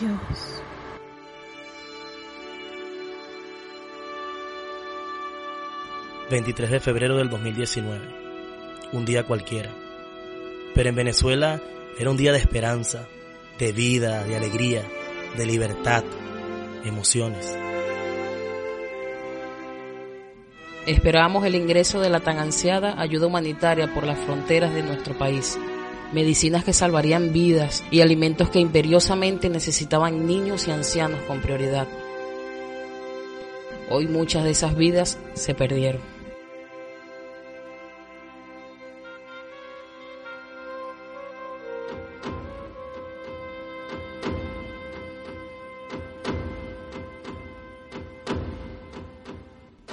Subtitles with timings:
[0.00, 0.62] Dios.
[6.30, 8.00] ...23 de febrero del 2019...
[8.92, 9.70] ...un día cualquiera...
[10.74, 11.60] ...pero en Venezuela
[11.98, 13.06] era un día de esperanza...
[13.58, 14.82] ...de vida, de alegría...
[15.36, 16.02] ...de libertad...
[16.84, 17.54] ...emociones...
[20.86, 25.58] Esperábamos el ingreso de la tan ansiada ayuda humanitaria por las fronteras de nuestro país,
[26.12, 31.88] medicinas que salvarían vidas y alimentos que imperiosamente necesitaban niños y ancianos con prioridad.
[33.90, 36.14] Hoy muchas de esas vidas se perdieron.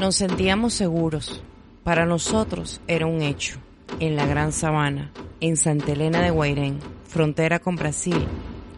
[0.02, 1.44] Nos sentíamos seguros.
[1.84, 3.60] Para nosotros era un hecho.
[4.00, 8.26] En la Gran Sabana, en Santa Elena de Guairén, frontera con Brasil,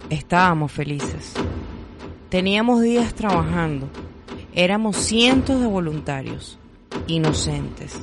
[0.10, 1.34] estábamos felices.
[2.30, 3.90] Teníamos días trabajando.
[4.56, 6.58] Éramos cientos de voluntarios,
[7.08, 8.00] inocentes,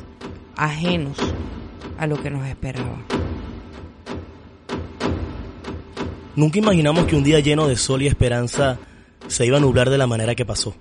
[0.56, 1.16] ajenos
[1.98, 2.98] a lo que nos esperaba.
[6.36, 8.78] Nunca imaginamos que un día lleno de sol y esperanza
[9.26, 10.74] se iba a nublar de la manera que pasó.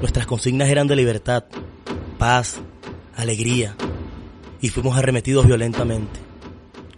[0.00, 1.44] Nuestras consignas eran de libertad,
[2.18, 2.60] paz,
[3.16, 3.76] alegría,
[4.60, 6.27] y fuimos arremetidos violentamente,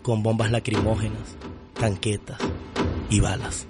[0.02, 1.36] con bombas lacrimógenas,
[1.78, 2.38] tanquetas
[3.08, 3.66] y balas.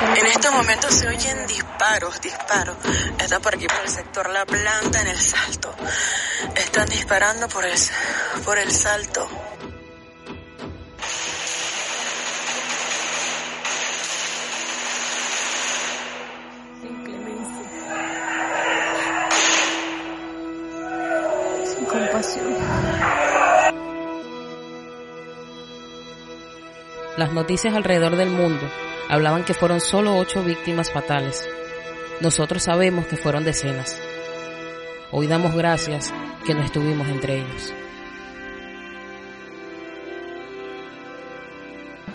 [0.00, 2.76] En estos momentos se oyen disparos, disparos.
[3.18, 5.74] Está por aquí, por el sector La Planta, en el Salto.
[6.56, 7.74] Están disparando por el,
[8.44, 9.28] por el Salto.
[27.16, 28.70] Las noticias alrededor del mundo
[29.08, 31.48] hablaban que fueron solo ocho víctimas fatales.
[32.20, 34.00] Nosotros sabemos que fueron decenas.
[35.10, 36.14] Hoy damos gracias
[36.46, 37.74] que no estuvimos entre ellos.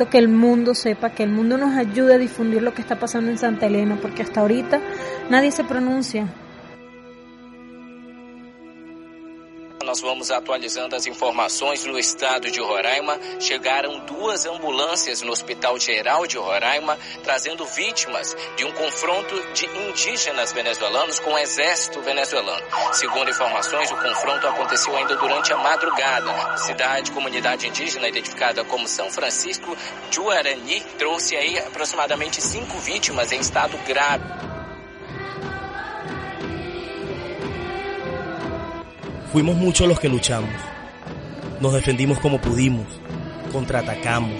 [0.09, 3.31] Que el mundo sepa, que el mundo nos ayude a difundir lo que está pasando
[3.31, 4.79] en Santa Elena, porque hasta ahorita
[5.29, 6.27] nadie se pronuncia.
[9.95, 13.17] Nós vamos atualizando as informações no estado de Roraima.
[13.39, 20.51] Chegaram duas ambulâncias no Hospital Geral de Roraima, trazendo vítimas de um confronto de indígenas
[20.51, 22.61] venezuelanos com o exército venezuelano.
[22.91, 26.57] Segundo informações, o confronto aconteceu ainda durante a madrugada.
[26.57, 29.77] Cidade, comunidade indígena identificada como São Francisco
[30.11, 34.54] de Uarani trouxe aí aproximadamente cinco vítimas em estado grave.
[39.35, 40.49] Fuimos muchos los que luchamos.
[41.59, 42.85] Nos defendimos como pudimos.
[43.51, 44.39] Contraatacamos,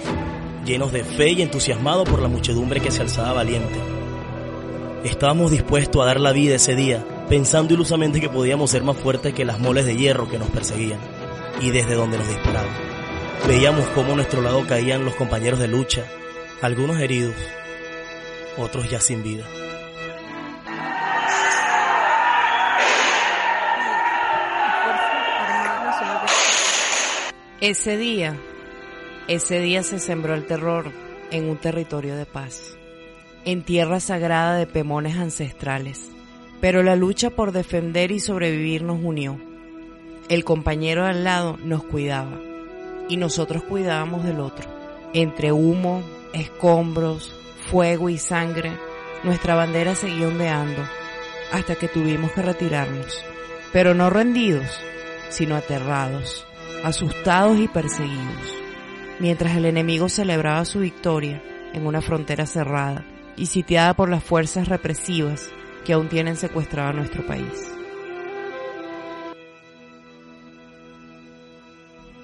[0.64, 3.78] llenos de fe y entusiasmados por la muchedumbre que se alzaba valiente.
[5.04, 9.34] Estábamos dispuestos a dar la vida ese día, pensando ilusamente que podíamos ser más fuertes
[9.34, 11.00] que las moles de hierro que nos perseguían
[11.60, 12.72] y desde donde nos disparaban.
[13.46, 16.06] Veíamos cómo a nuestro lado caían los compañeros de lucha,
[16.62, 17.36] algunos heridos,
[18.56, 19.44] otros ya sin vida.
[27.62, 28.36] Ese día,
[29.28, 30.92] ese día se sembró el terror
[31.30, 32.76] en un territorio de paz,
[33.46, 36.10] en tierra sagrada de pemones ancestrales.
[36.60, 39.40] Pero la lucha por defender y sobrevivir nos unió.
[40.28, 42.38] El compañero al lado nos cuidaba
[43.08, 44.68] y nosotros cuidábamos del otro.
[45.14, 46.02] Entre humo,
[46.34, 47.34] escombros,
[47.70, 48.72] fuego y sangre,
[49.24, 50.86] nuestra bandera seguía ondeando
[51.52, 53.24] hasta que tuvimos que retirarnos.
[53.72, 54.78] Pero no rendidos,
[55.30, 56.46] sino aterrados
[56.86, 58.54] asustados y perseguidos,
[59.18, 61.42] mientras el enemigo celebraba su victoria
[61.72, 63.04] en una frontera cerrada
[63.36, 65.50] y sitiada por las fuerzas represivas
[65.84, 67.72] que aún tienen secuestrado a nuestro país.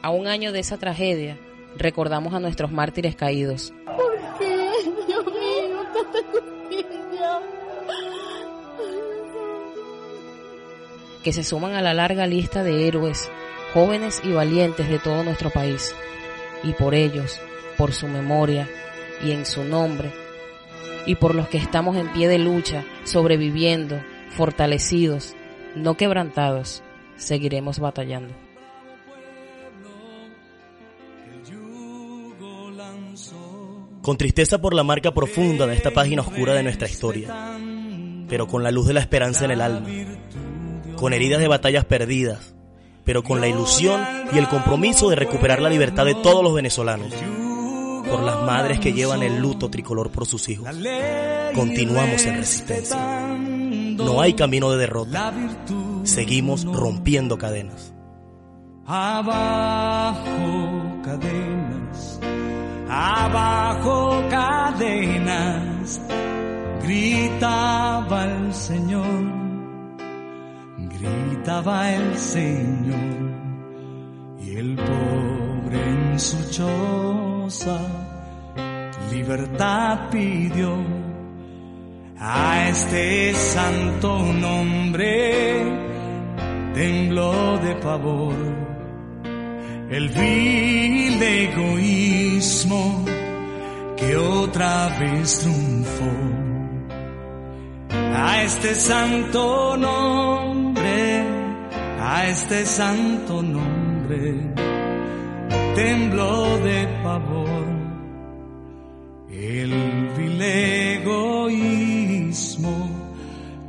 [0.00, 1.36] A un año de esa tragedia,
[1.76, 3.74] recordamos a nuestros mártires caídos.
[3.84, 4.70] ¿Por qué?
[5.08, 7.40] Dios mío, tanta justicia.
[11.24, 13.28] Que se suman a la larga lista de héroes
[13.72, 15.94] jóvenes y valientes de todo nuestro país,
[16.62, 17.40] y por ellos,
[17.76, 18.68] por su memoria
[19.24, 20.12] y en su nombre,
[21.06, 25.34] y por los que estamos en pie de lucha, sobreviviendo, fortalecidos,
[25.74, 26.82] no quebrantados,
[27.16, 28.34] seguiremos batallando.
[34.02, 37.56] Con tristeza por la marca profunda de esta página oscura de nuestra historia,
[38.28, 39.88] pero con la luz de la esperanza en el alma,
[40.96, 42.54] con heridas de batallas perdidas,
[43.04, 44.00] pero con la ilusión
[44.32, 47.12] y el compromiso de recuperar la libertad de todos los venezolanos.
[48.08, 50.68] por las madres que llevan el luto tricolor por sus hijos.
[51.54, 52.96] Continuamos en resistencia.
[53.96, 55.32] No hay camino de derrota.
[56.04, 57.94] Seguimos rompiendo cadenas.
[58.84, 60.22] Abajo
[61.04, 62.20] cadenas,
[62.88, 66.00] abajo cadenas,
[66.82, 69.31] gritaba el Señor,
[70.98, 73.32] gritaba el Señor,
[74.40, 77.80] y el pobre en su choza
[79.10, 80.76] libertad pidió
[82.18, 85.62] a este santo nombre,
[86.74, 88.34] tembló de pavor
[89.92, 93.04] el vil egoísmo
[93.96, 96.10] que otra vez triunfó.
[98.14, 100.71] A este santo nombre,
[102.14, 104.34] a este santo nombre,
[105.74, 107.66] tembló de pavor
[109.30, 109.72] el
[110.16, 110.42] vil
[111.00, 111.90] egoísmo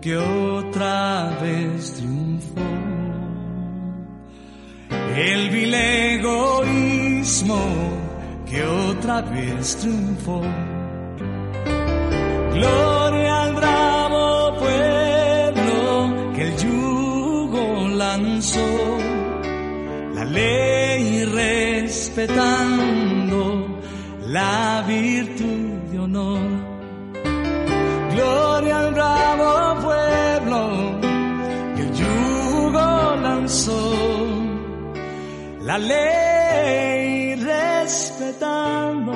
[0.02, 2.62] que otra vez triunfó
[5.16, 7.62] el vil egoísmo
[8.46, 10.42] que otra vez triunfó.
[20.34, 22.20] Ley respetando
[24.28, 26.40] la virtud de honor.
[28.14, 31.00] Gloria al bravo pueblo
[31.76, 33.82] que el yugo lanzó
[35.62, 39.12] la ley respetando